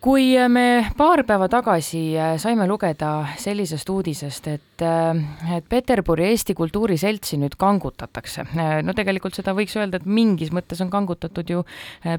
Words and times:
kui 0.00 0.32
me 0.48 0.88
paar 0.96 1.20
päeva 1.28 1.44
tagasi 1.52 2.00
äh, 2.16 2.34
saime 2.40 2.64
lugeda 2.68 3.34
sellisest 3.38 3.88
uudisest, 3.92 4.46
et, 4.48 4.80
äh, 4.80 5.56
et 5.56 5.66
Peterburi 5.68 6.24
Eesti 6.30 6.54
Kultuuriseltsi 6.56 7.36
nüüd 7.36 7.58
kangutatakse, 7.60 8.46
äh, 8.56 8.70
no 8.80 8.94
tegelikult 8.96 9.36
seda 9.36 9.52
võiks 9.56 9.76
öelda, 9.76 10.00
et 10.00 10.08
mingis 10.08 10.54
mõttes 10.56 10.80
on 10.80 10.88
kangutatud 10.92 11.52
ju 11.52 11.64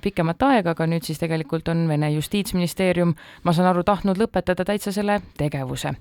pikemat 0.04 0.46
aega, 0.46 0.76
aga 0.76 0.86
nüüd 0.86 1.08
siis 1.08 1.18
tegelikult 1.18 1.72
on 1.74 1.88
Vene 1.90 2.12
justiitsministeerium, 2.14 3.16
ma 3.44 3.54
saan 3.58 3.72
aru, 3.72 3.82
tahtnud 3.88 4.22
lõpetada 4.22 4.66
täitsa 4.68 4.94
selle 4.94 5.18
tegevuse. 5.40 5.96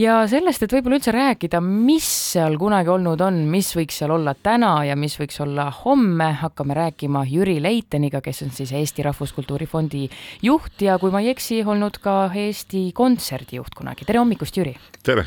ja 0.00 0.22
sellest, 0.30 0.64
et 0.64 0.72
võib-olla 0.72 0.96
üldse 1.02 1.12
rääkida, 1.12 1.60
mis 1.60 2.08
seal 2.32 2.56
kunagi 2.58 2.88
olnud 2.96 3.20
on, 3.20 3.42
mis 3.52 3.68
võiks 3.76 4.00
seal 4.00 4.16
olla 4.16 4.32
täna 4.34 4.72
ja 4.88 4.96
mis 4.96 5.18
võiks 5.20 5.36
olla 5.44 5.68
homme, 5.82 6.32
hakkame 6.40 6.74
rääkima 6.80 7.26
Jüri 7.28 7.60
Leiteniga, 7.60 8.24
kes 8.24 8.42
on 8.48 8.56
siis 8.56 8.72
Eesti 8.72 9.04
Rahvuskultuuri 9.04 9.68
Fondi 9.68 10.06
juht 10.42 10.80
ja 10.80 10.96
kui 10.98 11.09
kui 11.10 11.18
ma 11.18 11.24
ei 11.26 11.32
eksi, 11.34 11.56
olnud 11.66 11.96
ka 11.98 12.28
Eesti 12.38 12.92
Kontserdi 12.94 13.58
juht 13.58 13.74
kunagi. 13.74 14.06
tere 14.06 14.20
hommikust, 14.22 14.54
Jüri! 14.54 14.76
tere! 15.02 15.24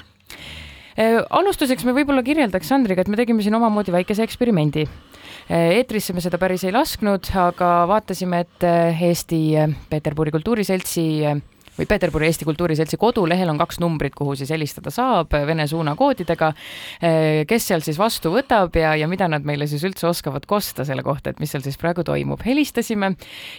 Äh, 0.96 1.18
alustuseks 1.28 1.84
me 1.84 1.92
võib-olla 1.98 2.24
kirjeldaks 2.24 2.70
Sandriga, 2.72 3.04
et 3.04 3.10
me 3.12 3.20
tegime 3.20 3.44
siin 3.44 3.58
omamoodi 3.58 3.92
väikese 3.92 4.24
eksperimendi. 4.24 4.86
Äh, 5.52 5.74
eetrisse 5.82 6.16
me 6.16 6.24
seda 6.24 6.40
päris 6.40 6.64
ei 6.64 6.72
lasknud, 6.72 7.28
aga 7.36 7.74
vaatasime, 7.92 8.46
et 8.46 8.64
äh, 8.70 9.04
Eesti 9.10 9.42
Peterburi 9.92 10.32
Kultuuriseltsi 10.32 11.08
või 11.78 11.88
Peterburi 11.90 12.28
Eesti 12.30 12.46
Kultuuriseltsi 12.46 12.98
kodulehel 13.02 13.50
on 13.50 13.58
kaks 13.58 13.80
numbrit, 13.82 14.16
kuhu 14.16 14.36
siis 14.38 14.52
helistada 14.54 14.92
saab 14.94 15.34
vene 15.48 15.66
suunakoodidega. 15.68 16.52
Eh, 17.02 17.44
kes 17.50 17.68
seal 17.72 17.84
siis 17.86 17.98
vastu 18.00 18.34
võtab 18.34 18.76
ja, 18.78 18.94
ja 19.00 19.08
mida 19.10 19.28
nad 19.32 19.46
meile 19.48 19.68
siis 19.70 19.84
üldse 19.88 20.08
oskavad 20.10 20.46
kosta 20.50 20.86
selle 20.86 21.04
kohta, 21.06 21.34
et 21.34 21.42
mis 21.42 21.52
seal 21.54 21.64
siis 21.66 21.80
praegu 21.82 22.06
toimub. 22.06 22.42
helistasime 22.46 23.14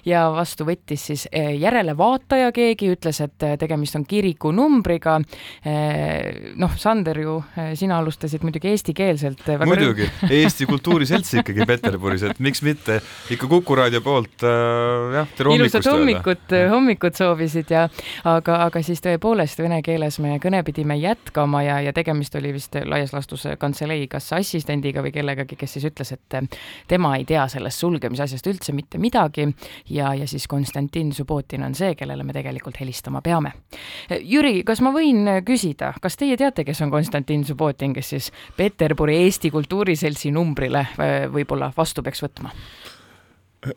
ja 0.07 0.29
vastu 0.35 0.67
võttis 0.69 1.09
siis 1.11 1.27
eh, 1.33 1.55
järelevaataja 1.59 2.53
keegi, 2.55 2.93
ütles, 2.95 3.21
et 3.25 3.47
eh, 3.47 3.57
tegemist 3.61 3.99
on 3.99 4.07
kiriku 4.07 4.53
numbriga. 4.55 5.21
noh, 6.61 6.73
Sander 6.79 7.19
ju, 7.19 7.35
sina 7.79 7.99
alustasid 7.99 8.43
muidugi 8.45 8.69
eestikeelselt. 8.71 9.43
muidugi, 9.65 10.07
Eesti 10.31 10.67
Kultuuriselts 10.67 11.35
ikkagi 11.41 11.67
Peterburis, 11.67 12.23
et 12.29 12.41
miks 12.43 12.63
mitte 12.63 13.01
ikka 13.35 13.49
Kuku 13.51 13.77
raadio 13.79 14.01
poolt 14.05 14.45
äh, 14.47 15.15
jah, 15.19 15.29
tere 15.37 15.51
hommikust. 15.53 15.77
ilusat 15.79 15.93
hommikut, 15.93 16.55
hommikut 16.71 17.19
soovisid 17.21 17.71
ja 17.73 17.87
aga, 18.25 18.59
aga 18.67 18.83
siis 18.85 19.03
tõepoolest 19.05 19.61
vene 19.63 19.81
keeles 19.85 20.19
me 20.23 20.39
kõne 20.43 20.63
pidime 20.67 20.97
jätkama 21.01 21.63
ja, 21.65 21.81
ja 21.85 21.93
tegemist 21.97 22.35
oli 22.39 22.53
vist 22.55 22.77
laias 22.85 23.13
laastus 23.15 23.47
kantselei 23.59 24.07
kas 24.11 24.31
assistendiga 24.37 25.03
või 25.05 25.13
kellegagi, 25.15 25.57
kes 25.61 25.77
siis 25.77 25.89
ütles, 25.91 26.15
et 26.15 26.39
tema 26.89 27.15
ei 27.19 27.27
tea 27.29 27.47
sellest 27.51 27.83
sulgemisasjast 27.83 28.49
üldse 28.51 28.75
mitte 28.77 29.01
midagi 29.03 29.49
ja, 29.91 30.15
ja 30.15 30.29
siis 30.31 30.47
Konstantin 30.51 31.13
Subbotin 31.13 31.65
on 31.67 31.75
see, 31.75 31.95
kellele 31.99 32.25
me 32.25 32.37
tegelikult 32.37 32.81
helistama 32.81 33.23
peame. 33.25 33.55
Jüri, 34.21 34.63
kas 34.67 34.83
ma 34.85 34.93
võin 34.95 35.29
küsida, 35.47 35.95
kas 36.03 36.19
teie 36.21 36.37
teate, 36.41 36.65
kes 36.65 36.83
on 36.85 36.93
Konstantin 36.95 37.45
Subbotin, 37.45 37.95
kes 37.97 38.15
siis 38.15 38.31
Peterburi 38.57 39.21
Eesti 39.25 39.51
Kultuuriseltsi 39.55 40.33
numbrile 40.35 40.87
võib-olla 41.33 41.73
vastu 41.77 42.03
peaks 42.03 42.25
võtma? 42.25 42.53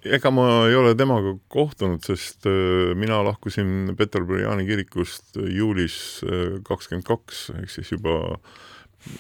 Ega 0.03 0.31
ma 0.33 0.47
ei 0.67 0.75
ole 0.75 0.93
temaga 0.97 1.33
kohtunud, 1.51 2.03
sest 2.05 2.47
äh, 2.49 2.93
mina 2.97 3.19
lahkusin 3.25 3.93
Peterburi 3.97 4.43
Jaani 4.43 4.65
kirikust 4.67 5.37
juulis 5.37 5.97
äh, 6.25 6.57
kakskümmend 6.67 7.07
kaks, 7.07 7.47
ehk 7.61 7.71
siis 7.71 7.91
juba, 7.93 8.37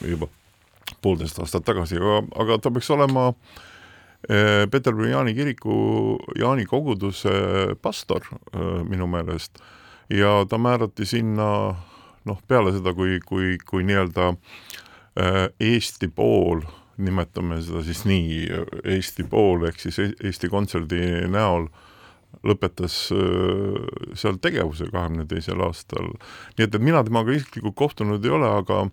juba 0.03 0.29
poolteist 1.03 1.39
aastat 1.43 1.65
tagasi, 1.67 1.99
aga, 2.01 2.21
aga 2.43 2.59
ta 2.63 2.71
peaks 2.73 2.91
olema 2.95 3.29
äh, 3.31 4.65
Peterburi 4.71 5.11
Jaani 5.13 5.35
kiriku, 5.37 5.75
Jaani 6.39 6.67
koguduse 6.69 7.33
pastor 7.81 8.27
minu 8.87 9.07
meelest. 9.11 9.61
Ja 10.11 10.45
ta 10.47 10.55
määrati 10.59 11.05
sinna 11.05 11.49
noh, 12.27 12.41
peale 12.47 12.71
seda, 12.75 12.93
kui, 12.95 13.19
kui, 13.27 13.57
kui 13.67 13.83
nii-öelda 13.87 14.33
Eesti 15.59 16.07
pool 16.13 16.61
nimetame 16.97 17.59
seda 17.61 17.83
siis 17.85 18.03
nii, 18.09 18.47
Eesti 18.97 19.25
pool 19.29 19.67
ehk 19.69 19.81
siis 19.83 19.99
Eesti 20.01 20.49
Kontserdi 20.49 21.01
näol 21.29 21.67
lõpetas 22.45 22.95
äh, 23.15 23.77
seal 24.17 24.39
tegevuse 24.41 24.89
kahekümne 24.91 25.27
teisel 25.29 25.61
aastal. 25.65 26.11
nii 26.57 26.67
et, 26.67 26.75
et 26.75 26.83
mina 26.83 27.03
temaga 27.05 27.33
isiklikult 27.35 27.77
kohtunud 27.77 28.25
ei 28.25 28.33
ole, 28.33 28.49
aga 28.61 28.83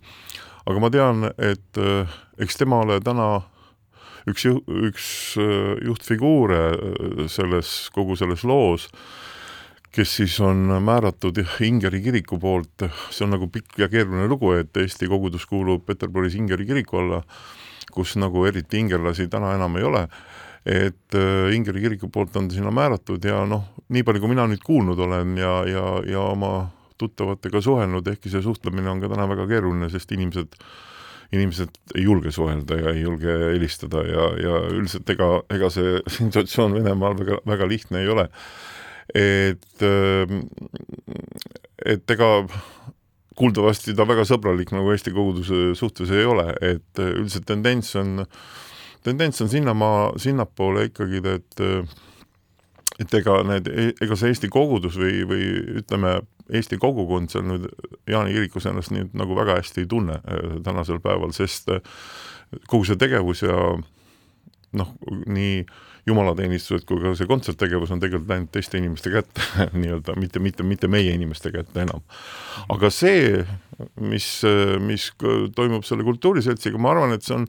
aga 0.65 0.81
ma 0.81 0.91
tean, 0.93 1.29
et 1.37 1.81
äh, 1.81 2.15
eks 2.41 2.61
tema 2.61 2.81
ole 2.85 3.01
täna 3.05 3.29
üks, 4.31 4.47
üks 4.89 5.09
äh, 5.41 5.75
juhtfiguure 5.85 7.29
selles, 7.33 7.75
kogu 7.95 8.17
selles 8.21 8.47
loos, 8.49 8.89
kes 9.95 10.17
siis 10.19 10.39
on 10.43 10.73
määratud 10.83 11.39
Ingeri 11.63 12.01
kiriku 12.03 12.41
poolt, 12.43 12.89
see 13.15 13.27
on 13.27 13.37
nagu 13.37 13.51
pikk 13.53 13.79
ja 13.85 13.91
keeruline 13.93 14.27
lugu, 14.31 14.55
et 14.57 14.75
Eesti 14.81 15.11
kogudus 15.11 15.45
kuulub 15.47 15.85
Peterburis 15.87 16.35
Ingeri 16.39 16.67
kiriku 16.67 17.03
alla 17.03 17.23
kus 17.93 18.17
nagu 18.21 18.47
eriti 18.49 18.81
ingerlasi 18.81 19.29
täna 19.33 19.55
enam 19.59 19.77
ei 19.81 19.87
ole, 19.89 20.07
et 20.65 21.19
äh, 21.19 21.53
Ingeri 21.57 21.83
kiriku 21.85 22.09
poolt 22.09 22.37
on 22.37 22.49
ta 22.49 22.57
sinna 22.57 22.73
määratud 22.75 23.25
ja 23.25 23.43
noh, 23.49 23.69
nii 23.93 24.05
palju, 24.07 24.23
kui 24.23 24.33
mina 24.33 24.47
nüüd 24.49 24.65
kuulnud 24.65 25.01
olen 25.07 25.37
ja, 25.37 25.59
ja, 25.69 25.85
ja 26.09 26.25
oma 26.33 26.55
tuttavatega 26.99 27.61
suhelnud, 27.61 28.07
ehkki 28.09 28.33
see 28.33 28.43
suhtlemine 28.43 28.89
on 28.91 29.03
ka 29.03 29.11
täna 29.13 29.27
väga 29.29 29.49
keeruline, 29.51 29.91
sest 29.93 30.13
inimesed 30.17 30.57
inimesed 31.35 31.79
ei 31.97 32.05
julge 32.05 32.31
suhelda 32.35 32.77
ja 32.79 32.93
ei 32.93 33.03
julge 33.03 33.33
helistada 33.49 34.05
ja, 34.07 34.29
ja 34.39 34.61
üldiselt 34.71 35.09
ega, 35.11 35.29
ega 35.51 35.71
see 35.73 35.99
situatsioon 36.19 36.77
Venemaal 36.79 37.19
väga, 37.19 37.41
väga 37.49 37.69
lihtne 37.69 38.05
ei 38.05 38.13
ole. 38.13 38.29
et, 39.15 39.83
äh, 39.85 40.39
et 41.85 42.11
ega 42.11 42.31
kuuldavasti 43.39 43.95
ta 43.97 44.07
väga 44.09 44.27
sõbralik 44.29 44.73
nagu 44.75 44.93
Eesti 44.95 45.13
koguduse 45.15 45.75
suhtes 45.79 46.13
ei 46.15 46.27
ole, 46.29 46.51
et 46.61 47.03
äh, 47.03 47.15
üldiselt 47.19 47.47
tendents 47.51 47.95
on, 48.01 48.27
tendents 49.07 49.43
on 49.45 49.51
sinnamaa, 49.53 50.13
sinnapoole 50.23 50.89
ikkagi, 50.91 51.23
et 51.35 51.65
et 53.03 53.15
ega 53.19 53.41
need, 53.47 53.69
ega 54.03 54.17
see 54.19 54.31
Eesti 54.31 54.51
kogudus 54.53 54.99
või, 55.01 55.25
või 55.27 55.49
ütleme, 55.81 56.21
Eesti 56.55 56.77
kogukond 56.79 57.33
seal 57.33 57.47
nüüd 57.49 57.67
Jaani 58.11 58.35
kirikus 58.37 58.69
ennast 58.69 58.93
nüüd 58.95 59.15
nagu 59.17 59.37
väga 59.37 59.57
hästi 59.59 59.83
ei 59.83 59.91
tunne 59.91 60.21
äh, 60.21 60.59
tänasel 60.65 61.01
päeval, 61.03 61.33
sest 61.37 61.73
äh, 61.73 61.83
kogu 62.69 62.87
see 62.87 63.01
tegevus 63.01 63.43
ja 63.43 63.57
noh, 64.79 64.95
nii 65.27 65.65
jumalateenistused 66.05 66.85
kui 66.89 67.01
ka 67.01 67.15
see 67.17 67.29
kontserttegevus 67.29 67.93
on 67.95 68.01
tegelikult 68.03 68.29
läinud 68.29 68.51
teiste 68.53 68.77
inimeste 68.81 69.13
kätte 69.13 69.45
nii-öelda, 69.81 70.17
mitte, 70.21 70.43
mitte, 70.43 70.67
mitte 70.67 70.91
meie 70.93 71.15
inimeste 71.17 71.53
kätte 71.55 71.85
enam. 71.85 72.03
aga 72.73 72.91
see, 72.93 73.45
mis, 74.01 74.27
mis 74.85 75.07
toimub 75.57 75.87
selle 75.89 76.05
kultuuriseltsiga, 76.07 76.81
ma 76.81 76.93
arvan, 76.93 77.15
et 77.17 77.25
see 77.25 77.39
on, 77.39 77.47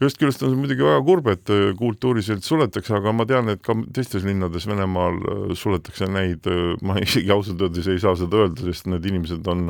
ühest 0.00 0.20
küljest 0.20 0.44
on 0.44 0.54
see 0.54 0.62
muidugi 0.62 0.86
väga 0.86 1.02
kurb, 1.08 1.28
et 1.34 1.52
kultuuriselts 1.78 2.48
suletakse, 2.48 2.94
aga 2.96 3.12
ma 3.16 3.28
tean, 3.28 3.52
et 3.52 3.60
ka 3.64 3.76
teistes 3.94 4.24
linnades 4.26 4.66
Venemaal 4.70 5.20
suletakse 5.58 6.08
neid, 6.10 6.48
ma 6.80 6.96
isegi 7.02 7.34
ausalt 7.34 7.60
öeldes 7.68 7.92
ei 7.92 8.00
saa 8.02 8.16
seda 8.18 8.46
öelda, 8.46 8.64
sest 8.70 8.88
need 8.90 9.12
inimesed 9.12 9.52
on 9.52 9.68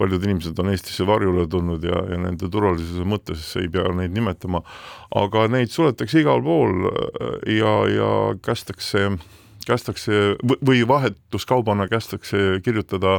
paljud 0.00 0.24
inimesed 0.24 0.58
on 0.62 0.72
Eestisse 0.72 1.06
varjule 1.06 1.46
tulnud 1.50 1.84
ja, 1.84 2.00
ja 2.10 2.20
nende 2.20 2.48
turvalisuse 2.52 3.04
mõttes 3.08 3.44
ei 3.60 3.68
pea 3.72 3.92
neid 3.96 4.16
nimetama, 4.16 4.64
aga 5.20 5.44
neid 5.52 5.72
suletakse 5.72 6.24
igal 6.24 6.42
pool 6.46 6.88
äh, 6.88 7.36
ja, 7.60 7.74
ja 7.92 8.10
kästakse 8.44 9.10
kästakse 9.66 10.36
või 10.66 10.82
vahetuskaubana 10.88 11.84
kästakse 11.88 12.60
kirjutada 12.64 13.18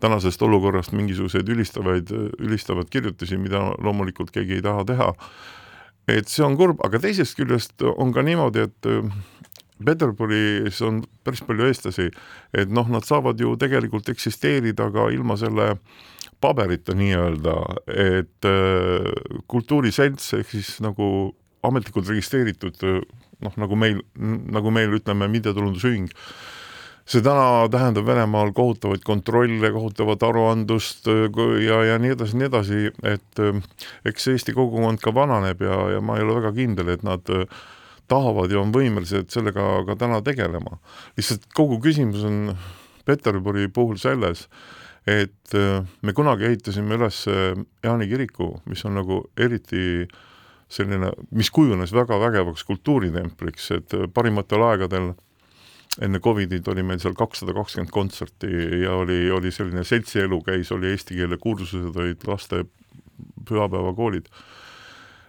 tänasest 0.00 0.42
olukorrast 0.42 0.92
mingisuguseid 0.92 1.48
ülistavaid, 1.48 2.12
ülistavaid 2.38 2.90
kirjutusi, 2.92 3.38
mida 3.40 3.70
loomulikult 3.82 4.30
keegi 4.34 4.58
ei 4.58 4.62
taha 4.62 4.84
teha. 4.84 5.14
et 6.08 6.28
see 6.28 6.44
on 6.44 6.54
kurb, 6.56 6.78
aga 6.84 7.00
teisest 7.02 7.36
küljest 7.36 7.82
on 7.84 8.12
ka 8.16 8.22
niimoodi, 8.24 8.62
et 8.68 8.86
äh, 8.88 9.10
Peterburis 9.84 10.80
on 10.82 11.02
päris 11.24 11.42
palju 11.46 11.68
eestlasi, 11.68 12.08
et 12.56 12.70
noh, 12.72 12.88
nad 12.90 13.04
saavad 13.06 13.38
ju 13.40 13.54
tegelikult 13.60 14.08
eksisteerida 14.10 14.88
ka 14.94 15.06
ilma 15.14 15.36
selle 15.38 15.74
paberita 16.40 16.94
nii-öelda, 16.94 17.54
et 17.90 18.46
äh, 18.46 19.08
kultuuriselts 19.50 20.34
ehk 20.38 20.52
siis 20.54 20.76
nagu 20.84 21.08
ametlikult 21.66 22.08
registreeritud 22.08 22.78
noh, 22.84 23.56
nagu 23.58 23.78
meil, 23.78 24.02
nagu 24.54 24.70
meil 24.74 24.94
ütleme, 24.98 25.28
mittetulundusühing, 25.32 26.08
see 27.08 27.24
täna 27.24 27.66
tähendab 27.72 28.06
Venemaal 28.06 28.52
kohutavaid 28.56 29.02
kontrolle, 29.06 29.72
kohutavat 29.74 30.22
aruandlust 30.28 31.10
äh, 31.10 31.26
ja, 31.64 31.82
ja 31.92 31.98
nii 32.02 32.14
edasi, 32.14 32.38
nii 32.38 32.50
edasi, 32.50 32.84
et 33.02 33.42
äh, 33.42 33.62
eks 34.08 34.30
Eesti 34.34 34.54
kogukond 34.56 35.02
ka 35.02 35.14
vananeb 35.16 35.62
ja, 35.66 35.80
ja 35.96 36.04
ma 36.04 36.18
ei 36.18 36.26
ole 36.26 36.38
väga 36.40 36.54
kindel, 36.58 36.94
et 36.94 37.06
nad 37.06 37.34
tahavad 38.08 38.52
ja 38.52 38.62
on 38.62 38.70
võimelised 38.72 39.28
sellega 39.32 39.82
ka 39.88 39.98
täna 40.00 40.22
tegelema. 40.24 40.78
lihtsalt 41.18 41.50
kogu 41.56 41.80
küsimus 41.84 42.24
on 42.24 42.54
Peterburi 43.08 43.68
puhul 43.72 43.96
selles, 44.00 44.46
et 45.08 45.54
äh, 45.56 45.84
me 46.04 46.12
kunagi 46.12 46.48
ehitasime 46.50 46.98
üles 46.98 47.22
äh, 47.30 47.54
Jaani 47.84 48.08
kiriku, 48.10 48.58
mis 48.68 48.84
on 48.84 48.98
nagu 48.98 49.22
eriti 49.40 50.04
selline, 50.68 51.14
mis 51.32 51.48
kujunes 51.54 51.94
väga 51.96 52.18
vägevaks 52.20 52.66
kultuuritempliks, 52.68 53.70
et 53.78 53.96
äh, 53.96 54.04
parimatel 54.12 54.66
aegadel 54.66 55.14
enne 56.04 56.20
Covidit 56.22 56.68
oli 56.68 56.84
meil 56.86 57.00
seal 57.02 57.16
kakssada 57.18 57.54
kakskümmend 57.56 57.90
kontserti 57.90 58.50
ja 58.84 58.98
oli, 59.00 59.22
oli 59.34 59.50
selline 59.54 59.82
seltsielu 59.88 60.42
käis, 60.46 60.70
oli 60.74 60.92
eesti 60.92 61.16
keele 61.18 61.40
kursused, 61.40 61.96
olid 61.96 62.28
laste 62.28 62.66
pühapäevakoolid. 63.48 64.28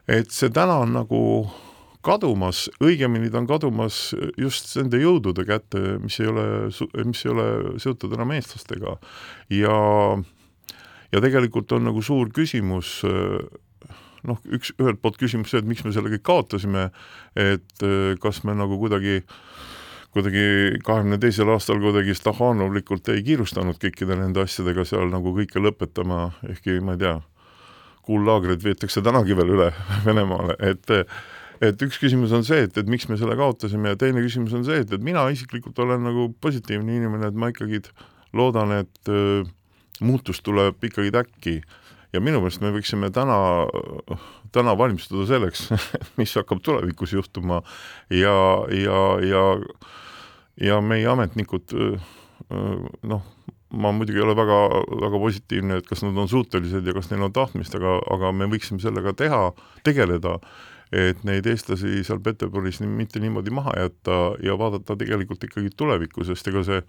et 0.08 0.32
see 0.34 0.50
täna 0.54 0.82
on 0.84 0.94
nagu 0.94 1.22
kadumas, 2.06 2.68
õigemini 2.84 3.32
ta 3.32 3.42
on 3.42 3.48
kadumas 3.50 4.10
just 4.40 4.72
nende 4.80 5.02
jõudude 5.02 5.44
kätte, 5.48 5.98
mis 6.04 6.20
ei 6.22 6.30
ole, 6.32 6.46
mis 7.06 7.24
ei 7.26 7.32
ole 7.34 7.48
seotud 7.82 8.14
enam 8.16 8.32
eestlastega. 8.36 8.98
ja, 9.52 9.80
ja 11.12 11.24
tegelikult 11.26 11.72
on 11.76 11.90
nagu 11.90 12.04
suur 12.06 12.32
küsimus 12.36 13.02
noh, 14.28 14.40
üks, 14.52 14.74
ühelt 14.80 15.02
poolt 15.02 15.20
küsimus 15.20 15.52
see, 15.52 15.62
et 15.64 15.68
miks 15.68 15.84
me 15.86 15.94
selle 15.96 16.12
kõik 16.16 16.26
kaotasime, 16.28 16.90
et 17.40 17.88
kas 18.24 18.44
me 18.48 18.56
nagu 18.56 18.80
kuidagi 18.80 19.22
kuidagi 20.10 20.80
kahekümne 20.86 21.20
teisel 21.22 21.52
aastal 21.54 21.78
kuidagi 21.84 22.16
stahhaanovlikult 22.18 23.12
ei 23.14 23.22
kiirustanud 23.28 23.78
kõikide 23.82 24.18
nende 24.18 24.42
asjadega 24.42 24.86
seal 24.88 25.12
nagu 25.12 25.36
kõike 25.36 25.62
lõpetama, 25.62 26.32
ehkki 26.50 26.80
ma 26.82 26.96
ei 26.96 27.04
tea, 27.04 27.20
kuullaagrid 28.08 28.64
veetakse 28.66 29.04
tänagi 29.06 29.38
veel 29.38 29.54
üle 29.54 29.70
Venemaale, 30.08 30.58
et 30.66 30.90
et 31.66 31.86
üks 31.86 32.00
küsimus 32.02 32.34
on 32.36 32.46
see, 32.48 32.64
et, 32.68 32.78
et 32.80 32.90
miks 32.90 33.10
me 33.10 33.18
selle 33.20 33.36
kaotasime 33.40 33.94
ja 33.94 34.00
teine 34.00 34.24
küsimus 34.26 34.56
on 34.58 34.66
see, 34.68 34.82
et, 34.84 34.94
et 34.96 35.04
mina 35.04 35.26
isiklikult 35.34 35.80
olen 35.84 36.04
nagu 36.08 36.30
positiivne 36.42 37.00
inimene, 37.02 37.30
et 37.30 37.38
ma 37.38 37.52
ikkagi 37.54 37.82
loodan, 38.38 38.74
et 38.80 39.12
äh, 39.12 39.48
muutus 40.02 40.44
tuleb 40.46 40.84
ikkagi 40.86 41.14
äkki 41.20 41.60
ja 42.14 42.22
minu 42.24 42.42
meelest 42.42 42.64
me 42.64 42.72
võiksime 42.74 43.12
täna, 43.14 43.38
täna 44.56 44.76
valmistuda 44.78 45.28
selleks, 45.30 45.68
mis 46.20 46.34
hakkab 46.40 46.64
tulevikus 46.66 47.14
juhtuma. 47.14 47.62
Ja, 48.10 48.36
ja, 48.74 49.02
ja 49.26 49.44
ja 50.60 50.80
meie 50.84 51.08
ametnikud 51.08 51.74
noh, 53.08 53.28
ma 53.70 53.92
muidugi 53.96 54.20
ei 54.20 54.26
ole 54.26 54.36
väga, 54.38 54.58
väga 55.06 55.22
positiivne, 55.22 55.80
et 55.80 55.88
kas 55.88 56.04
nad 56.04 56.18
on 56.18 56.30
suutelised 56.32 56.88
ja 56.88 56.96
kas 56.96 57.12
neil 57.12 57.28
on 57.28 57.36
tahtmist, 57.36 57.76
aga, 57.78 58.00
aga 58.16 58.34
me 58.36 58.50
võiksime 58.52 58.82
sellega 58.84 59.14
teha, 59.18 59.44
tegeleda 59.88 60.40
et 60.92 61.24
neid 61.28 61.46
eestlasi 61.46 62.04
seal 62.04 62.22
Peterburis 62.24 62.82
mitte 62.82 63.22
niimoodi 63.22 63.54
maha 63.54 63.76
jätta 63.78 64.20
ja 64.44 64.58
vaadata 64.58 64.98
tegelikult 64.98 65.44
ikkagi 65.46 65.70
tulevikku, 65.78 66.26
sest 66.26 66.48
ega 66.50 66.66
see 66.66 66.82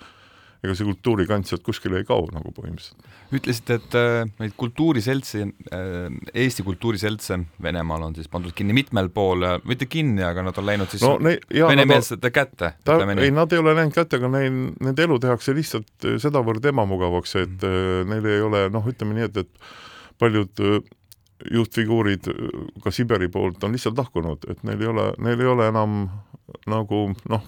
ega 0.60 0.74
see 0.76 0.84
kultuurikant 0.84 1.48
sealt 1.48 1.62
kuskile 1.64 2.02
ei 2.02 2.06
kao 2.08 2.26
nagu 2.34 2.50
põhimõtteliselt. 2.52 3.06
ütlesite, 3.32 3.78
et 3.80 3.96
äh, 3.96 4.32
neid 4.42 4.52
kultuuriseltsi 4.60 5.44
äh,, 5.46 6.18
Eesti 6.36 6.64
kultuuriseltse 6.66 7.38
Venemaal 7.64 8.04
on 8.10 8.16
siis 8.16 8.28
pandud 8.32 8.52
kinni 8.56 8.76
mitmel 8.76 9.08
pool, 9.14 9.46
mitte 9.68 9.88
kinni, 9.90 10.22
aga 10.26 10.44
nad 10.44 10.60
on 10.60 10.68
läinud 10.68 10.92
siis 10.92 11.04
no, 11.06 11.14
venemeelsete 11.20 12.28
no, 12.28 12.34
kätte. 12.36 12.74
ei, 13.16 13.32
nad 13.32 13.56
ei 13.56 13.62
ole 13.62 13.74
läinud 13.78 13.96
kätte, 13.96 14.20
aga 14.20 14.32
neil, 14.36 14.60
nende 14.84 15.08
elu 15.08 15.18
tehakse 15.24 15.56
lihtsalt 15.56 16.08
sedavõrd 16.20 16.68
ebamugavaks, 16.72 17.36
et 17.40 17.56
mm 17.56 17.76
-hmm. 17.80 18.12
neil 18.12 18.30
ei 18.34 18.44
ole 18.44 18.66
noh, 18.74 18.92
ütleme 18.92 19.16
nii, 19.16 19.30
et, 19.30 19.44
et 19.46 20.20
paljud 20.20 20.66
juhtfiguurid 21.52 22.26
ka 22.84 22.92
Siberi 22.94 23.30
poolt 23.32 23.64
on 23.64 23.76
lihtsalt 23.76 23.98
lahkunud, 23.98 24.44
et 24.50 24.62
neil 24.66 24.82
ei 24.82 24.90
ole, 24.90 25.06
neil 25.22 25.40
ei 25.40 25.48
ole 25.50 25.68
enam 25.70 26.02
nagu 26.70 27.02
noh, 27.30 27.44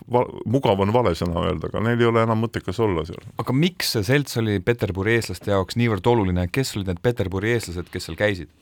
mugav 0.47 0.81
on 0.83 0.93
vale 0.95 1.15
sõna 1.19 1.43
öelda, 1.49 1.69
aga 1.71 1.83
neil 1.83 2.01
ei 2.01 2.09
ole 2.09 2.23
enam 2.23 2.45
mõttekas 2.45 2.79
olla 2.83 3.05
seal. 3.09 3.25
aga 3.43 3.55
miks 3.57 3.95
see 3.97 4.07
selts 4.07 4.39
oli 4.41 4.61
Peterburi 4.65 5.17
eestlaste 5.17 5.53
jaoks 5.53 5.79
niivõrd 5.81 6.07
oluline, 6.13 6.47
kes 6.53 6.77
olid 6.77 6.93
need 6.93 7.03
Peterburi 7.03 7.57
eestlased, 7.57 7.91
kes 7.93 8.09
seal 8.09 8.19
käisid? 8.19 8.53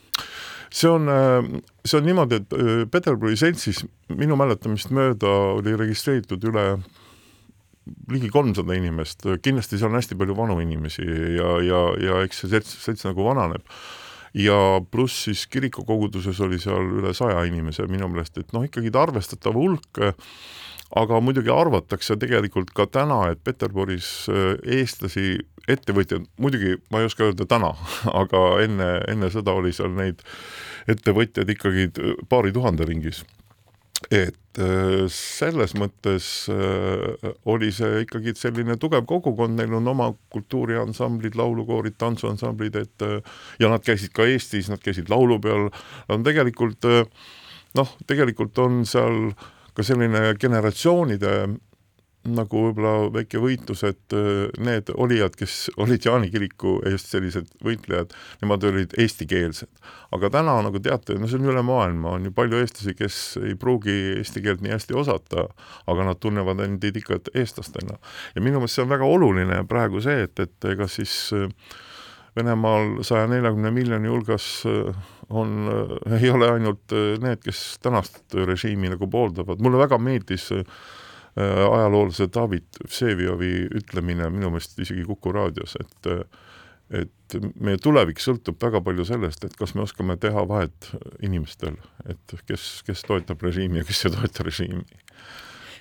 see 0.70 0.88
on, 0.90 1.10
see 1.84 1.98
on 1.98 2.06
niimoodi, 2.06 2.40
et 2.40 2.56
äh, 2.56 2.72
Peterburi 2.90 3.36
seltsis 3.38 3.82
minu 4.08 4.38
mäletamist 4.38 4.92
mööda 4.94 5.30
oli 5.58 5.74
registreeritud 5.78 6.44
üle 6.50 6.66
ligi 8.10 8.28
kolmsada 8.30 8.76
inimest, 8.76 9.24
kindlasti 9.42 9.78
seal 9.78 9.90
on 9.90 9.98
hästi 9.98 10.18
palju 10.18 10.36
vanu 10.38 10.60
inimesi 10.62 11.04
ja, 11.36 11.56
ja, 11.64 11.80
ja 11.98 12.20
eks 12.26 12.44
see 12.44 12.52
selts, 12.52 12.76
selts 12.84 13.06
nagu 13.08 13.24
vananeb 13.26 13.64
ja 14.34 14.80
pluss 14.90 15.24
siis 15.26 15.46
kirikukoguduses 15.50 16.40
oli 16.44 16.58
seal 16.62 16.86
üle 17.00 17.14
saja 17.16 17.42
inimese 17.48 17.86
minu 17.90 18.08
meelest, 18.10 18.38
et 18.38 18.52
noh, 18.56 18.64
ikkagi 18.66 18.92
arvestatav 18.94 19.56
hulk, 19.58 20.02
aga 20.96 21.20
muidugi 21.22 21.52
arvatakse 21.54 22.16
tegelikult 22.20 22.72
ka 22.74 22.86
täna, 22.90 23.22
et 23.32 23.42
Peterburis 23.46 24.10
äh, 24.30 24.54
eestlasi, 24.80 25.40
ettevõtjad, 25.70 26.24
muidugi 26.40 26.78
ma 26.90 27.02
ei 27.02 27.10
oska 27.10 27.28
öelda 27.28 27.46
täna, 27.50 27.74
aga 28.22 28.46
enne, 28.64 28.90
enne 29.10 29.30
seda 29.34 29.54
oli 29.54 29.74
seal 29.76 29.94
neid 29.98 30.24
ettevõtjaid 30.90 31.50
ikkagi 31.54 31.90
paari 32.30 32.54
tuhande 32.54 32.86
ringis 32.88 33.22
et 34.08 34.58
äh, 34.58 35.04
selles 35.12 35.74
mõttes 35.78 36.26
äh, 36.52 37.30
oli 37.50 37.70
see 37.74 38.04
ikkagi 38.06 38.34
selline 38.38 38.78
tugev 38.80 39.04
kogukond, 39.10 39.58
neil 39.58 39.74
on 39.76 39.92
oma 39.92 40.10
kultuuriansamblid, 40.32 41.36
laulukoorid, 41.38 41.98
tantsuansamblid, 42.00 42.80
et 42.80 43.06
äh, 43.06 43.20
ja 43.60 43.70
nad 43.72 43.84
käisid 43.84 44.14
ka 44.16 44.26
Eestis, 44.30 44.70
nad 44.72 44.82
käisid 44.82 45.12
laulupeol, 45.12 45.68
on 46.08 46.26
tegelikult 46.26 46.88
noh, 47.76 47.96
tegelikult 48.08 48.58
on 48.64 48.84
seal 48.88 49.34
ka 49.76 49.84
selline 49.86 50.32
generatsioonide 50.40 51.34
nagu 52.28 52.66
võib-olla 52.66 53.08
väike 53.14 53.40
võitlus, 53.40 53.82
et 53.88 54.14
äh, 54.16 54.50
need 54.60 54.90
olijad, 54.92 55.36
kes 55.40 55.70
olid 55.80 56.04
Jaani 56.04 56.28
kiriku 56.32 56.76
eest 56.88 57.08
sellised 57.14 57.48
võitlejad, 57.64 58.12
nemad 58.42 58.64
olid 58.68 58.94
eestikeelsed. 59.00 59.70
aga 60.12 60.30
täna, 60.34 60.58
nagu 60.66 60.82
teate, 60.82 61.16
no 61.16 61.28
see 61.30 61.38
on 61.40 61.48
üle 61.52 61.62
maailma, 61.64 62.16
on 62.18 62.28
ju 62.28 62.32
palju 62.36 62.60
eestlasi, 62.60 62.94
kes 62.98 63.20
ei 63.40 63.54
pruugi 63.56 63.96
eesti 64.18 64.42
keelt 64.44 64.60
nii 64.60 64.74
hästi 64.74 64.98
osata, 65.00 65.46
aga 65.88 66.10
nad 66.10 66.20
tunnevad 66.20 66.60
endid 66.60 66.98
ikka 67.00 67.22
eestlastena. 67.34 67.96
ja 68.34 68.42
minu 68.42 68.60
meelest 68.60 68.76
see 68.76 68.84
on 68.84 68.92
väga 68.92 69.08
oluline 69.08 69.62
praegu 69.70 70.02
see, 70.04 70.26
et, 70.28 70.36
et 70.44 70.72
ega 70.74 70.88
siis 70.90 71.30
äh, 71.36 71.48
Venemaal 72.36 73.00
saja 73.02 73.26
neljakümne 73.26 73.72
miljoni 73.74 74.06
hulgas 74.12 74.62
äh, 74.68 74.92
on, 75.30 75.66
ei 76.20 76.28
ole 76.30 76.52
ainult 76.52 76.92
need, 77.22 77.40
kes 77.42 77.78
tänast 77.82 78.34
režiimi 78.34 78.90
nagu 78.92 79.08
pooldavad, 79.10 79.62
mulle 79.62 79.80
väga 79.80 79.98
meeldis 79.98 80.50
Äh, 80.52 80.64
ajaloolase 81.40 82.28
David 82.34 82.80
Vseviovi 82.86 83.66
ütlemine 83.80 84.30
minu 84.32 84.52
meelest 84.52 84.78
isegi 84.82 85.04
Kuku 85.08 85.32
raadios, 85.36 85.76
et 85.80 86.14
et 86.90 87.34
meie 87.62 87.78
tulevik 87.78 88.18
sõltub 88.18 88.56
väga 88.58 88.80
palju 88.82 89.04
sellest, 89.06 89.44
et 89.46 89.52
kas 89.54 89.76
me 89.76 89.84
oskame 89.84 90.16
teha 90.18 90.42
vahet 90.50 90.88
inimestel, 91.22 91.76
et 92.10 92.34
kes, 92.48 92.64
kes 92.82 93.04
toetab 93.06 93.44
režiimi 93.46 93.78
ja 93.78 93.86
kes 93.86 94.08
ei 94.08 94.14
toeta 94.16 94.46
režiimi 94.48 94.82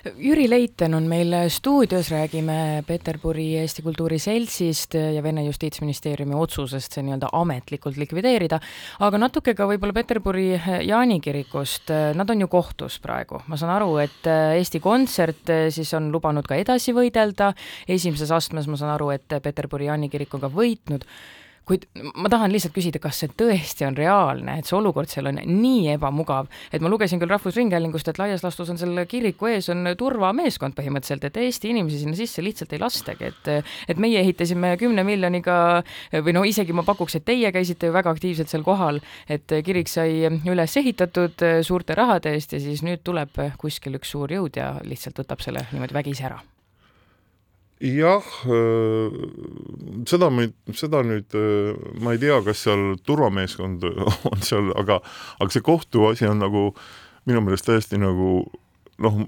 Jüri 0.00 0.46
Leiten 0.48 0.94
on 0.96 1.04
meil 1.04 1.34
stuudios, 1.52 2.08
räägime 2.08 2.82
Peterburi 2.86 3.58
Eesti 3.60 3.82
Kultuuri 3.84 4.18
Seltsist 4.18 4.94
ja 4.96 5.22
Vene 5.22 5.42
Justiitsministeeriumi 5.44 6.32
otsusest 6.40 6.96
see 6.96 7.04
nii-öelda 7.04 7.28
ametlikult 7.36 7.98
likvideerida, 8.00 8.56
aga 9.04 9.20
natuke 9.20 9.52
ka 9.58 9.66
võib-olla 9.68 9.92
Peterburi 9.98 10.54
Jaani 10.88 11.18
kirikust, 11.20 11.92
nad 12.16 12.32
on 12.32 12.40
ju 12.40 12.48
kohtus 12.48 12.96
praegu, 13.04 13.42
ma 13.44 13.58
saan 13.60 13.74
aru, 13.74 13.98
et 14.00 14.24
Eesti 14.30 14.80
Kontsert 14.80 15.52
siis 15.68 15.92
on 15.98 16.08
lubanud 16.14 16.48
ka 16.48 16.56
edasi 16.56 16.96
võidelda, 16.96 17.52
esimeses 17.84 18.32
astmes 18.32 18.72
ma 18.72 18.80
saan 18.80 18.94
aru, 18.94 19.12
et 19.18 19.36
Peterburi 19.44 19.90
Jaani 19.90 20.08
kirik 20.08 20.32
on 20.32 20.46
ka 20.46 20.48
võitnud 20.48 21.04
kuid 21.70 21.86
ma 22.18 22.30
tahan 22.32 22.50
lihtsalt 22.50 22.74
küsida, 22.74 22.98
kas 23.02 23.20
see 23.22 23.30
tõesti 23.38 23.86
on 23.86 23.96
reaalne, 23.98 24.58
et 24.58 24.68
see 24.68 24.76
olukord 24.78 25.10
seal 25.10 25.30
on 25.30 25.38
nii 25.46 25.94
ebamugav, 25.94 26.50
et 26.74 26.82
ma 26.82 26.90
lugesin 26.90 27.20
küll 27.22 27.30
Rahvusringhäälingust, 27.30 28.10
et 28.10 28.18
laias 28.18 28.42
laastus 28.44 28.72
on 28.72 28.80
selle 28.80 29.06
kiriku 29.10 29.50
ees 29.52 29.70
on 29.72 29.92
turvameeskond 29.98 30.74
põhimõtteliselt, 30.78 31.28
et 31.28 31.40
Eesti 31.44 31.70
inimesi 31.70 32.02
sinna 32.02 32.18
sisse 32.18 32.42
lihtsalt 32.42 32.74
ei 32.74 32.82
lastagi, 32.82 33.30
et 33.30 33.50
et 33.90 34.02
meie 34.02 34.20
ehitasime 34.20 34.74
kümne 34.80 35.04
miljoniga 35.06 35.56
või 36.26 36.34
no 36.34 36.44
isegi 36.48 36.74
ma 36.76 36.84
pakuks, 36.86 37.18
et 37.18 37.26
teie 37.28 37.52
käisite 37.54 37.90
ju 37.90 37.94
väga 37.94 38.14
aktiivselt 38.16 38.50
seal 38.50 38.66
kohal, 38.66 39.00
et 39.30 39.54
kirik 39.66 39.90
sai 39.90 40.26
üles 40.26 40.76
ehitatud 40.80 41.46
suurte 41.66 41.96
rahade 41.98 42.34
eest 42.34 42.56
ja 42.56 42.62
siis 42.62 42.82
nüüd 42.86 43.04
tuleb 43.06 43.38
kuskil 43.60 44.00
üks 44.00 44.16
suur 44.16 44.32
jõud 44.32 44.58
ja 44.58 44.72
lihtsalt 44.86 45.22
võtab 45.22 45.44
selle 45.44 45.68
niimoodi 45.70 45.96
vägisi 45.96 46.26
ära 46.26 46.40
jah, 47.80 48.26
äh, 48.44 49.20
seda 50.08 50.28
ma, 50.32 50.46
seda 50.76 51.00
nüüd 51.06 51.36
äh, 51.38 51.76
ma 52.04 52.14
ei 52.14 52.20
tea, 52.22 52.40
kas 52.44 52.64
seal 52.66 52.96
turvameeskond 53.06 53.86
on 54.30 54.44
seal, 54.44 54.72
aga, 54.78 55.00
aga 55.40 55.54
see 55.54 55.64
kohtuasi 55.64 56.28
on 56.28 56.44
nagu 56.44 56.66
minu 57.28 57.42
meelest 57.44 57.68
täiesti 57.68 58.00
nagu 58.00 58.44
noh, 59.00 59.22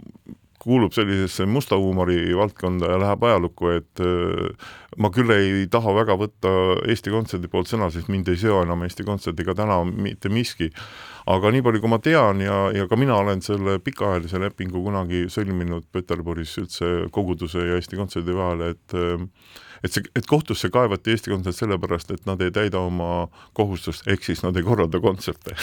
kuulub 0.62 0.94
sellisesse 0.94 1.46
musta 1.50 1.76
huumori 1.78 2.20
valdkonda 2.38 2.92
ja 2.92 2.98
läheb 3.02 3.24
ajalukku, 3.26 3.72
et 3.74 4.02
äh, 4.02 4.68
ma 5.02 5.10
küll 5.14 5.32
ei 5.34 5.66
taha 5.72 5.94
väga 5.96 6.16
võtta 6.20 6.52
Eesti 6.86 7.10
Kontserdi 7.14 7.50
poolt 7.50 7.70
sõna, 7.70 7.90
sest 7.90 8.10
mind 8.12 8.30
ei 8.30 8.38
seo 8.38 8.60
enam 8.62 8.84
Eesti 8.86 9.06
Kontserdiga 9.08 9.56
täna 9.58 9.80
mitte 9.84 10.30
miski. 10.32 10.70
Aga 11.32 11.52
nii 11.54 11.62
palju, 11.62 11.82
kui 11.82 11.90
ma 11.90 12.00
tean 12.02 12.40
ja, 12.42 12.56
ja 12.74 12.88
ka 12.90 12.98
mina 12.98 13.14
olen 13.18 13.42
selle 13.46 13.76
pikaajalise 13.82 14.40
lepingu 14.42 14.82
kunagi 14.82 15.28
sõlminud 15.30 15.86
Peterburis 15.94 16.56
üldse 16.62 16.92
koguduse 17.14 17.62
ja 17.62 17.78
Eesti 17.78 17.98
Kontserdi 17.98 18.34
vahel, 18.34 18.72
et 18.72 18.96
et 19.82 19.92
see, 19.92 20.04
et 20.16 20.26
kohtusse 20.30 20.70
kaevati 20.72 21.10
Eesti 21.14 21.32
Kontsert 21.32 21.58
sellepärast, 21.58 22.12
et 22.14 22.26
nad 22.28 22.40
ei 22.44 22.52
täida 22.54 22.80
oma 22.82 23.26
kohustust, 23.58 24.06
ehk 24.10 24.24
siis 24.24 24.42
nad 24.44 24.56
ei 24.56 24.64
korralda 24.66 25.00
kontserte. 25.02 25.56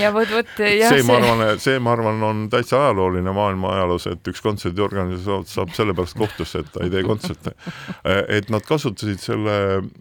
ja 0.00 0.10
vot, 0.14 0.30
vot 0.32 0.62
jah, 0.80 0.90
see, 0.90 1.04
ma 1.06 1.18
arvan, 1.20 1.44
see, 1.62 1.78
ma 1.82 1.94
arvan, 1.94 2.22
on 2.26 2.42
täitsa 2.52 2.80
ajalooline 2.80 3.34
maailma 3.36 3.74
ajaloos, 3.76 4.08
et 4.10 4.32
üks 4.32 4.42
kontserdiorganisatsioon 4.44 5.46
saab 5.50 5.74
sellepärast 5.76 6.18
kohtusse, 6.18 6.64
et 6.64 6.72
ta 6.74 6.84
ei 6.86 6.92
tee 6.92 7.04
kontserte. 7.06 7.54
et 8.38 8.50
nad 8.52 8.66
kasutasid 8.66 9.22
selle, 9.22 9.56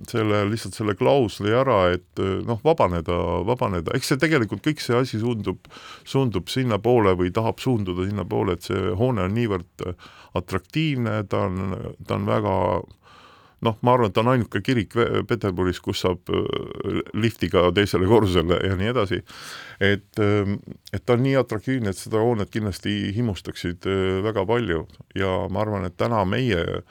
selle, 0.10 0.44
lihtsalt 0.50 0.78
selle 0.78 0.98
klausli 1.00 1.54
ära, 1.54 1.82
et 1.96 2.24
noh, 2.50 2.62
vabaneda, 2.66 3.18
vabaneda, 3.48 3.94
eks 3.98 4.14
see 4.14 4.22
tegelikult 4.22 4.66
kõik 4.66 4.82
see 4.84 4.98
asi 4.98 5.22
suundub, 5.22 5.70
suundub 6.08 6.50
sinnapoole 6.50 7.14
või 7.20 7.34
tahab 7.36 7.62
suunduda 7.62 8.08
sinnapoole, 8.10 8.58
et 8.58 8.66
see 8.66 8.96
hoone 8.98 9.30
on 9.30 9.38
niivõrd 9.38 9.92
atraktiivne, 10.38 11.24
ta 11.30 11.46
on, 11.48 11.76
ta 12.06 12.18
on 12.18 12.28
väga 12.30 12.56
noh, 13.66 13.78
ma 13.82 13.94
arvan, 13.94 14.12
et 14.12 14.20
on 14.22 14.32
ainuke 14.32 14.62
kirik 14.64 14.96
Peterburis, 15.28 15.82
kus 15.84 16.04
saab 16.06 16.32
äh, 16.32 17.02
liftiga 17.18 17.68
teisele 17.76 18.08
korrusele 18.10 18.60
ja 18.66 18.78
nii 18.80 18.92
edasi. 18.94 19.22
et, 19.80 20.10
ähm, 20.24 20.58
et 20.94 21.06
ta 21.06 21.16
on 21.16 21.24
nii 21.24 21.36
atraktiivne, 21.40 21.92
et 21.92 22.00
seda 22.00 22.24
hoonet 22.24 22.52
kindlasti 22.54 23.14
himustaksid 23.16 23.88
äh, 23.88 24.20
väga 24.26 24.46
palju. 24.48 24.86
Ja 25.16 25.46
ma 25.52 25.64
arvan, 25.66 25.88
et 25.88 25.98
täna 25.98 26.24
meie 26.26 26.84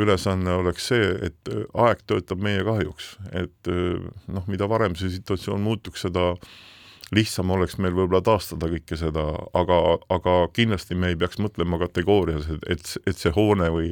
ülesanne 0.00 0.54
oleks 0.62 0.90
see, 0.92 1.14
et 1.28 1.52
äh, 1.52 1.64
aeg 1.86 2.04
töötab 2.06 2.42
meie 2.42 2.62
kahjuks, 2.66 3.16
et 3.32 3.72
noh, 4.32 4.44
mida 4.48 4.68
varem 4.70 4.96
see 4.98 5.10
situatsioon 5.12 5.62
muutuks, 5.62 6.06
seda 6.06 6.32
lihtsam 7.12 7.50
oleks 7.52 7.76
meil 7.76 7.92
võib-olla 7.92 8.22
taastada 8.24 8.70
kõike 8.72 8.96
seda, 8.96 9.26
aga, 9.58 9.78
aga 10.14 10.36
kindlasti 10.56 10.96
me 10.96 11.10
ei 11.12 11.18
peaks 11.20 11.36
mõtlema 11.44 11.76
kategoorias, 11.82 12.46
et, 12.54 12.62
et, 12.72 12.94
et 13.10 13.18
see 13.18 13.34
hoone 13.36 13.68
või, 13.74 13.90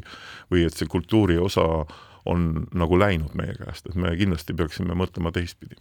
või 0.48 0.64
et 0.64 0.72
see 0.72 0.88
kultuuri 0.88 1.36
osa 1.36 1.66
äh, 1.82 1.98
on 2.28 2.66
nagu 2.76 2.98
läinud 2.98 3.34
meie 3.38 3.54
käest, 3.58 3.88
et 3.88 3.96
me 3.98 4.12
kindlasti 4.18 4.56
peaksime 4.56 4.96
mõtlema 4.98 5.32
teistpidi. 5.34 5.78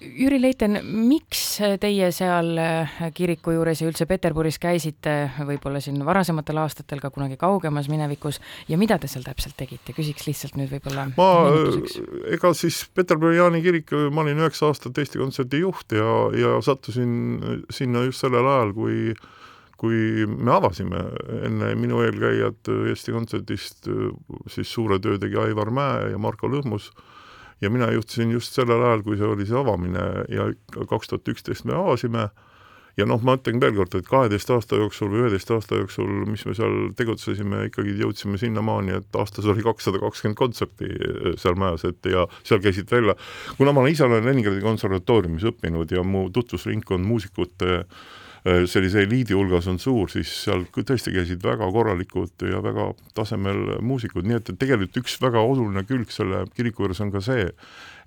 Jüri 0.00 0.38
Leiten, 0.40 0.78
miks 1.10 1.58
teie 1.82 2.06
seal 2.14 2.54
äh, 2.60 3.00
kiriku 3.12 3.52
juures 3.52 3.82
ja 3.82 3.88
üldse 3.90 4.06
Peterburis 4.08 4.56
käisite, 4.62 5.14
võib-olla 5.44 5.82
siin 5.84 5.98
varasematel 6.06 6.60
aastatel, 6.62 7.02
ka 7.02 7.10
kunagi 7.12 7.36
kaugemas 7.40 7.90
minevikus, 7.92 8.38
ja 8.70 8.78
mida 8.80 8.96
te 9.00 9.10
seal 9.10 9.26
täpselt 9.26 9.58
tegite, 9.60 9.92
küsiks 9.96 10.24
lihtsalt 10.28 10.56
nüüd 10.56 10.72
võib-olla 10.72 11.10
ma, 11.18 11.28
ega 12.32 12.54
siis 12.56 12.80
Peterburi 12.96 13.36
Jaani 13.36 13.60
kirik, 13.66 13.92
ma 14.14 14.24
olin 14.24 14.40
üheksa 14.40 14.70
aastat 14.70 14.96
Eesti 15.02 15.20
Kontserdi 15.20 15.60
juht 15.66 15.92
ja, 15.96 16.14
ja 16.38 16.56
sattusin 16.64 17.66
sinna 17.68 18.06
just 18.06 18.24
sellel 18.24 18.48
ajal, 18.48 18.72
kui 18.78 18.96
äh, 19.12 19.28
kui 19.80 20.26
me 20.28 20.52
avasime 20.52 21.00
enne 21.46 21.70
minu 21.80 22.02
eelkäijad 22.04 22.68
Eesti 22.90 23.14
Kontserdist, 23.16 23.88
siis 24.52 24.68
suure 24.68 25.00
töö 25.00 25.16
tegi 25.20 25.40
Aivar 25.40 25.72
Mäe 25.72 26.10
ja 26.12 26.20
Marko 26.20 26.50
Lõhmus. 26.52 26.90
Ja 27.60 27.70
mina 27.72 27.90
juhtisin 27.92 28.30
just 28.32 28.56
sellel 28.56 28.80
ajal, 28.84 29.02
kui 29.04 29.16
see 29.20 29.28
oli 29.28 29.46
see 29.48 29.56
avamine 29.56 30.04
ja 30.32 30.50
kaks 30.88 31.10
tuhat 31.10 31.32
üksteist 31.32 31.66
me 31.68 31.76
avasime. 31.76 32.28
Ja 32.98 33.06
noh, 33.08 33.20
ma 33.24 33.36
ütlen 33.38 33.60
veel 33.62 33.76
kord, 33.76 33.94
et 33.96 34.08
kaheteist 34.08 34.50
aasta 34.52 34.76
jooksul 34.76 35.08
või 35.12 35.22
üheteist 35.22 35.52
aasta 35.54 35.78
jooksul, 35.78 36.08
mis 36.28 36.42
me 36.44 36.52
seal 36.58 36.90
tegutsesime, 36.98 37.62
ikkagi 37.70 37.94
jõudsime 38.00 38.40
sinnamaani, 38.40 38.96
et 38.98 39.20
aastas 39.20 39.48
oli 39.48 39.64
kakssada 39.64 40.00
kakskümmend 40.02 40.36
kontserti 40.36 40.88
seal 41.40 41.56
majas, 41.60 41.86
et 41.88 42.10
ja 42.10 42.26
seal 42.42 42.60
käisid 42.64 42.90
välja, 42.92 43.14
kuna 43.56 43.72
ma 43.76 43.86
ise 43.88 44.04
olen 44.04 44.26
Leningradi 44.26 44.60
konservatooriumis 44.64 45.46
õppinud 45.52 45.94
ja 45.94 46.04
mu 46.04 46.26
tutvusringkond 46.34 47.06
muusikute 47.06 47.78
äh, 47.78 47.86
Äh, 47.86 48.19
sellise 48.44 49.02
eliidi 49.04 49.36
hulgas 49.36 49.66
on 49.68 49.78
suur, 49.78 50.08
siis 50.08 50.30
seal 50.46 50.64
tõesti 50.72 51.12
käisid 51.12 51.42
väga 51.44 51.66
korralikud 51.74 52.46
ja 52.48 52.62
väga 52.64 52.90
tasemel 53.16 53.76
muusikud, 53.84 54.24
nii 54.24 54.38
et, 54.38 54.52
et 54.52 54.60
tegelikult 54.60 55.02
üks 55.02 55.18
väga 55.20 55.42
oluline 55.44 55.84
külg 55.88 56.12
selle 56.14 56.46
kiriku 56.56 56.86
juures 56.86 57.02
on 57.04 57.12
ka 57.12 57.20
see, 57.24 57.50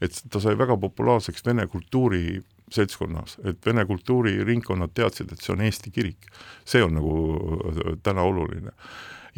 et 0.02 0.22
ta 0.34 0.42
sai 0.42 0.58
väga 0.58 0.78
populaarseks 0.82 1.46
vene 1.46 1.68
kultuuri 1.70 2.42
seltskonnas, 2.74 3.38
et 3.46 3.60
vene 3.66 3.86
kultuuriringkonnad 3.86 4.94
teadsid, 4.98 5.34
et 5.34 5.42
see 5.44 5.54
on 5.54 5.62
Eesti 5.62 5.92
kirik. 5.94 6.32
see 6.66 6.82
on 6.84 6.96
nagu 6.98 7.16
äh, 7.38 7.98
täna 8.04 8.26
oluline 8.26 8.74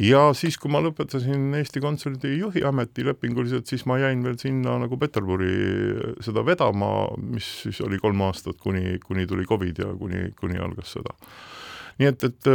ja 0.02 0.22
siis, 0.36 0.58
kui 0.60 0.70
ma 0.72 0.82
lõpetasin 0.84 1.54
Eesti 1.58 1.80
Kontserdi 1.84 2.34
juhi 2.36 2.62
ameti 2.66 3.04
lepinguliselt, 3.06 3.68
siis 3.70 3.86
ma 3.88 3.98
jäin 4.00 4.24
veel 4.26 4.38
sinna 4.40 4.76
nagu 4.82 4.98
Peterburi 5.00 5.52
seda 6.24 6.44
vedama, 6.46 6.90
mis 7.22 7.48
siis 7.64 7.80
oli 7.86 8.00
kolm 8.02 8.20
aastat, 8.28 8.60
kuni, 8.62 8.98
kuni 9.04 9.26
tuli 9.26 9.46
Covid 9.48 9.84
ja 9.84 9.92
kuni, 9.96 10.30
kuni 10.40 10.60
algas 10.60 10.96
sõda. 10.96 11.16
Nii 11.98 12.08
et, 12.12 12.24
et 12.24 12.50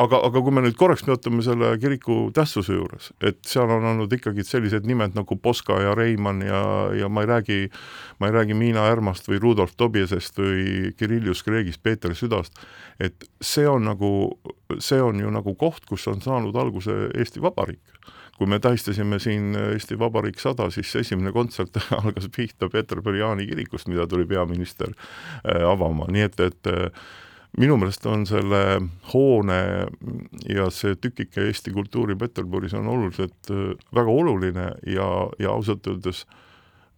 aga, 0.00 0.18
aga 0.26 0.42
kui 0.42 0.54
me 0.54 0.62
nüüd 0.64 0.76
korraks 0.78 1.04
peatume 1.06 1.44
selle 1.46 1.70
kiriku 1.82 2.16
tähtsuse 2.34 2.76
juures, 2.76 3.10
et 3.24 3.38
seal 3.46 3.70
on 3.70 3.86
olnud 3.92 4.12
ikkagi 4.16 4.44
sellised 4.46 4.86
nimed 4.88 5.14
nagu 5.18 5.38
Poska 5.40 5.78
ja 5.82 5.94
Reimann 5.98 6.42
ja, 6.44 6.62
ja 6.98 7.10
ma 7.12 7.24
ei 7.24 7.30
räägi, 7.30 7.58
ma 8.20 8.30
ei 8.30 8.36
räägi 8.38 8.58
Miina 8.58 8.88
Härmast 8.88 9.30
või 9.30 9.40
Rudolf 9.42 9.76
Tobiesest 9.78 10.38
või 10.40 10.92
Kirillus 10.98 11.44
Kreegist, 11.46 11.82
Peeter 11.82 12.14
Südast, 12.18 12.58
et 12.98 13.28
see 13.40 13.66
on 13.70 13.86
nagu, 13.90 14.10
see 14.78 15.00
on 15.02 15.22
ju 15.22 15.32
nagu 15.34 15.56
koht, 15.58 15.86
kus 15.88 16.08
on 16.10 16.22
saanud 16.24 16.56
alguse 16.58 17.10
Eesti 17.14 17.42
Vabariik. 17.44 17.82
Kui 18.34 18.48
me 18.50 18.58
tähistasime 18.58 19.20
siin 19.22 19.52
Eesti 19.54 19.94
Vabariik 19.94 20.40
sada, 20.42 20.66
siis 20.74 20.90
esimene 20.98 21.30
kontsert 21.32 21.78
algas 22.00 22.26
pihta 22.34 22.66
Peterburi 22.66 23.22
Jaani 23.22 23.46
kirikust, 23.46 23.86
mida 23.86 24.08
tuli 24.10 24.26
peaminister 24.26 24.90
äh, 24.90 25.62
avama, 25.68 26.10
nii 26.10 26.26
et, 26.26 26.42
et 26.42 26.74
minu 27.58 27.76
meelest 27.78 28.06
on 28.10 28.24
selle 28.26 28.62
hoone 29.12 29.58
ja 30.50 30.68
see 30.74 30.96
tükike 30.96 31.46
Eesti 31.48 31.74
kultuuri 31.74 32.16
Peterburis 32.18 32.74
on 32.74 32.88
oluliselt 32.90 33.50
väga 33.94 34.10
oluline 34.10 34.70
ja, 34.86 35.08
ja 35.38 35.52
ausalt 35.54 35.86
öeldes 35.86 36.24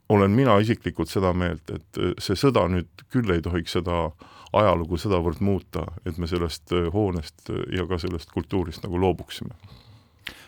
olen 0.08 0.30
mina 0.30 0.54
isiklikult 0.62 1.10
seda 1.10 1.32
meelt, 1.34 1.70
et 1.74 2.00
see 2.22 2.38
sõda 2.38 2.68
nüüd 2.70 3.06
küll 3.10 3.32
ei 3.34 3.42
tohiks 3.42 3.74
seda 3.74 4.10
ajalugu 4.56 4.96
sedavõrd 5.02 5.42
muuta, 5.44 5.82
et 6.06 6.18
me 6.22 6.28
sellest 6.30 6.70
hoonest 6.94 7.50
ja 7.74 7.84
ka 7.90 7.98
sellest 7.98 8.30
kultuurist 8.32 8.86
nagu 8.86 9.00
loobuksime 9.02 9.58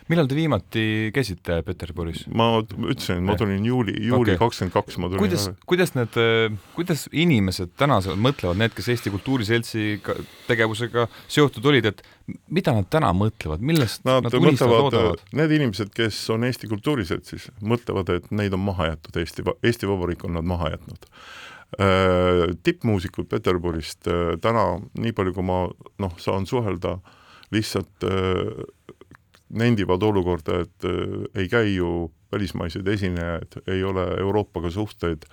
millal 0.09 0.27
te 0.29 0.37
viimati 0.37 0.83
käisite 1.15 1.59
Peterburis? 1.65 2.25
ma 2.35 2.49
ütlesin, 2.61 3.21
ma 3.25 3.35
tulin 3.39 3.65
juuli, 3.65 3.95
juuli 4.09 4.35
kakskümmend 4.39 4.73
okay. 4.73 4.85
kaks 4.87 4.99
ma 5.01 5.09
tulin. 5.11 5.21
kuidas, 5.23 5.47
kuidas 5.69 5.93
need, 5.97 6.17
kuidas 6.77 7.05
inimesed 7.11 7.75
täna 7.79 7.99
mõtlevad, 8.15 8.59
need, 8.61 8.75
kes 8.77 8.89
Eesti 8.95 9.13
Kultuuri 9.13 9.47
Seltsi 9.47 9.99
tegevusega 10.47 11.07
seotud 11.27 11.69
olid, 11.71 11.91
et 11.91 12.03
mida 12.53 12.73
nad 12.75 12.89
täna 12.91 13.11
mõtlevad, 13.17 13.63
millest 13.65 14.05
nad, 14.07 14.25
nad 14.25 14.39
unistavad, 14.39 14.87
loodavad? 14.87 15.27
Need 15.37 15.53
inimesed, 15.59 15.93
kes 15.95 16.21
on 16.33 16.47
Eesti 16.47 16.71
Kultuuri 16.71 17.05
Seltsis, 17.09 17.49
mõtlevad, 17.61 18.11
et 18.17 18.33
neid 18.35 18.55
on 18.57 18.65
maha 18.65 18.93
jäetud, 18.93 19.21
Eesti, 19.23 19.45
Eesti 19.63 19.89
Vabariik 19.89 20.25
on 20.27 20.37
nad 20.39 20.47
maha 20.47 20.73
jätnud 20.75 21.07
tippmuusikud 22.65 23.27
Peterburist 23.29 24.07
täna, 24.41 24.63
nii 24.97 25.13
palju 25.13 25.35
kui 25.35 25.45
ma 25.45 25.59
noh, 26.01 26.15
saan 26.17 26.47
suhelda, 26.49 26.95
lihtsalt 27.53 28.07
nendivad 29.49 30.03
olukorda, 30.03 30.61
et 30.65 30.87
äh, 30.87 31.25
ei 31.35 31.49
käi 31.49 31.75
ju 31.75 32.11
välismaised 32.31 32.87
esinejad, 32.87 33.61
ei 33.67 33.83
ole 33.83 34.05
Euroopaga 34.19 34.69
suhteid, 34.69 35.25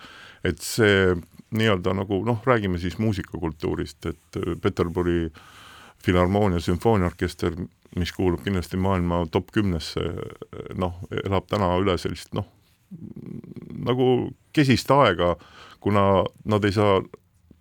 et 0.44 0.62
see 0.64 1.14
nii-öelda 1.56 1.92
nagu 1.96 2.23
noh, 2.25 2.40
räägime 2.46 2.80
siis 2.80 2.99
muusikakultuurist, 2.99 4.06
et 4.06 4.40
äh, 4.40 4.54
Peterburi 4.62 5.30
Filharmoonia 6.04 6.61
sümfooniaorkester, 6.61 7.56
mis 7.96 8.12
kuulub 8.12 8.42
kindlasti 8.44 8.76
maailma 8.76 9.25
top 9.32 9.50
kümnesse, 9.54 10.02
noh, 10.76 10.99
elab 11.25 11.46
täna 11.50 11.70
üle 11.80 11.96
sellist 11.99 12.35
noh, 12.37 12.46
nagu 13.87 14.30
kesist 14.54 14.90
aega, 14.94 15.35
kuna 15.80 16.25
nad 16.44 16.64
ei 16.64 16.75
saa 16.76 17.00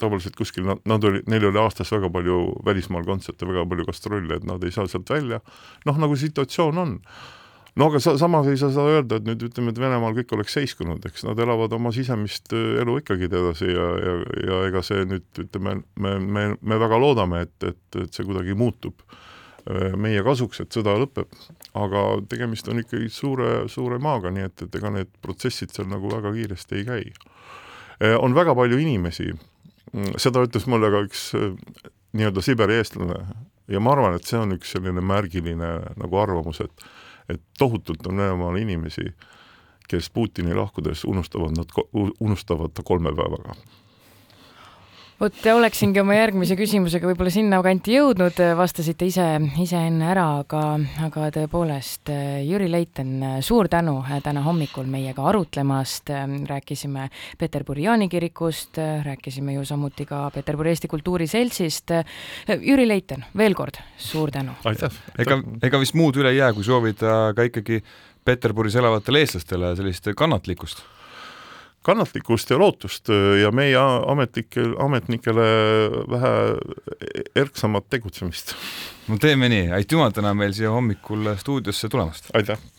tavaliselt 0.01 0.35
kuskil, 0.37 0.65
nad, 0.67 0.81
nad 0.89 1.03
olid, 1.07 1.25
neil 1.31 1.47
oli 1.49 1.61
aastas 1.61 1.91
väga 1.93 2.09
palju 2.13 2.41
välismaal 2.65 3.07
kontserte, 3.07 3.47
väga 3.47 3.65
palju 3.69 3.87
gastrolle, 3.87 4.39
et 4.39 4.45
nad 4.47 4.63
ei 4.63 4.73
saa 4.75 4.87
sealt 4.91 5.09
välja, 5.11 5.41
noh, 5.87 5.99
nagu 6.01 6.17
situatsioon 6.19 6.81
on. 6.81 6.95
no 7.75 7.89
aga 7.89 7.99
sa, 8.03 8.15
samas 8.19 8.47
ei 8.47 8.59
saa 8.59 8.71
seda 8.71 8.87
öelda, 8.97 9.19
et 9.19 9.27
nüüd 9.27 9.45
ütleme, 9.49 9.73
et 9.73 9.79
Venemaal 9.81 10.15
kõik 10.15 10.33
oleks 10.37 10.55
seiskunud, 10.55 11.03
eks 11.09 11.25
nad 11.27 11.39
elavad 11.43 11.73
oma 11.75 11.91
sisemist 11.95 12.53
äh, 12.55 12.81
elu 12.83 12.97
ikkagi 13.01 13.29
edasi 13.29 13.69
ja, 13.71 13.87
ja, 14.07 14.17
ja 14.47 14.63
ega 14.69 14.83
see 14.85 15.05
nüüd 15.09 15.43
ütleme, 15.45 15.79
me, 15.99 16.17
me, 16.19 16.47
me 16.61 16.81
väga 16.81 16.99
loodame, 17.01 17.45
et, 17.47 17.55
et, 17.63 18.01
et 18.01 18.15
see 18.15 18.27
kuidagi 18.27 18.55
muutub 18.57 19.03
äh, 19.09 19.91
meie 19.99 20.23
kasuks, 20.27 20.63
et 20.63 20.75
sõda 20.75 20.95
lõpeb, 21.01 21.31
aga 21.75 22.05
tegemist 22.31 22.71
on 22.71 22.83
ikkagi 22.83 23.11
suure, 23.11 23.65
suure 23.71 23.99
maaga, 24.03 24.31
nii 24.31 24.47
et, 24.47 24.67
et 24.67 24.79
ega 24.79 24.93
need 24.95 25.11
protsessid 25.23 25.75
seal 25.75 25.91
nagu 25.91 26.11
väga 26.11 26.31
kiiresti 26.35 26.79
ei 26.79 26.87
käi. 26.87 27.03
Äh, 27.99 28.15
on 28.19 28.35
väga 28.35 28.55
palju 28.55 28.79
inimesi, 28.81 29.31
seda 30.21 30.43
ütles 30.45 30.67
mulle 30.71 30.91
ka 30.93 31.03
üks 31.07 31.27
äh, 31.37 31.53
nii-öelda 32.15 32.43
Siberi 32.45 32.79
eestlane 32.79 33.19
ja 33.71 33.81
ma 33.81 33.95
arvan, 33.95 34.17
et 34.17 34.27
see 34.27 34.39
on 34.39 34.55
üks 34.55 34.75
selline 34.75 35.03
märgiline 35.03 35.71
nagu 35.99 36.21
arvamus, 36.21 36.61
et 36.65 36.91
et 37.29 37.41
tohutult 37.57 38.05
on 38.05 38.19
Venemaal 38.21 38.59
inimesi, 38.61 39.07
kes 39.89 40.11
Putini 40.13 40.53
lahkudes 40.53 41.01
unustavad 41.09 41.55
nad, 41.57 41.71
unustavad 42.21 42.75
ta 42.77 42.83
kolme 42.85 43.09
päevaga 43.17 43.55
vot 45.19 45.45
oleksingi 45.47 46.01
oma 46.01 46.15
järgmise 46.17 46.57
küsimusega 46.59 47.07
võib-olla 47.07 47.31
sinnakanti 47.31 47.93
jõudnud, 47.95 48.39
vastasite 48.59 49.07
ise, 49.07 49.25
ise 49.63 49.79
enne 49.87 50.09
ära, 50.11 50.25
aga, 50.41 50.63
aga 51.05 51.29
tõepoolest, 51.37 52.11
Jüri 52.43 52.67
Leiten, 52.71 53.13
suur 53.45 53.69
tänu 53.71 53.97
täna 54.25 54.43
hommikul 54.45 54.89
meiega 54.91 55.23
arutlemast, 55.29 56.11
rääkisime 56.49 57.07
Peterburi 57.39 57.85
Jaani 57.87 58.09
kirikust, 58.11 58.81
rääkisime 59.05 59.55
ju 59.55 59.63
samuti 59.67 60.07
ka 60.09 60.25
Peterburi 60.35 60.73
Eesti 60.73 60.91
Kultuuri 60.91 61.27
Seltsist. 61.31 61.95
Jüri 62.59 62.87
Leiten, 62.87 63.23
veel 63.37 63.55
kord 63.55 63.79
suur 63.97 64.33
tänu! 64.35 64.57
aitäh! 64.67 64.99
ega, 65.19 65.39
ega 65.63 65.79
vist 65.79 65.95
muud 65.95 66.19
üle 66.19 66.35
ei 66.35 66.41
jää, 66.41 66.51
kui 66.57 66.67
soovida 66.67 67.31
ka 67.37 67.47
ikkagi 67.47 67.79
Peterburis 68.25 68.75
elavatele 68.81 69.23
eestlastele 69.23 69.75
sellist 69.79 70.11
kannatlikkust 70.17 70.83
kannatlikkust 71.85 72.53
ja 72.53 72.59
lootust 72.61 73.11
äh, 73.13 73.39
ja 73.43 73.51
meie 73.55 73.79
ametnikel, 73.79 74.73
ametnikele 74.81 75.49
vähe 76.11 76.33
erksamat 77.35 77.89
tegutsemist. 77.89 78.55
no 79.07 79.19
teeme 79.21 79.49
nii, 79.51 79.69
aitüma 79.79 80.09
täna 80.15 80.33
meil 80.37 80.55
siia 80.57 80.73
hommikul 80.73 81.35
stuudiosse 81.41 81.91
tulemast! 81.93 82.33
aitäh! 82.33 82.71